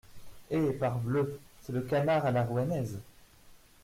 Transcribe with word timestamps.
Eh! 0.49 0.71
parbleu, 0.79 1.39
c’est 1.61 1.73
le 1.73 1.81
canard 1.81 2.25
à 2.25 2.31
la 2.31 2.41
Rouennaise! 2.43 2.97